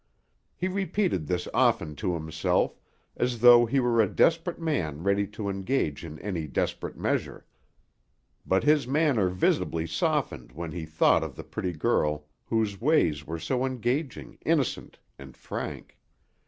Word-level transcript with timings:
He 0.55 0.67
repeated 0.67 1.27
this 1.27 1.47
often 1.53 1.95
to 1.97 2.15
himself, 2.15 2.75
as 3.15 3.41
though 3.41 3.67
he 3.67 3.79
were 3.79 4.01
a 4.01 4.09
desperate 4.09 4.59
man 4.59 5.03
ready 5.03 5.27
to 5.37 5.47
engage 5.47 6.03
in 6.03 6.17
any 6.21 6.47
desperate 6.47 6.97
measure; 6.97 7.45
but 8.43 8.63
his 8.63 8.87
manner 8.87 9.29
visibly 9.29 9.85
softened 9.85 10.53
when 10.53 10.71
he 10.71 10.87
thought 10.87 11.23
of 11.23 11.35
the 11.35 11.43
pretty 11.43 11.73
girl 11.73 12.25
whose 12.45 12.81
ways 12.81 13.27
were 13.27 13.37
so 13.37 13.63
engaging, 13.63 14.39
innocent, 14.43 14.97
and 15.19 15.37
frank. 15.37 15.99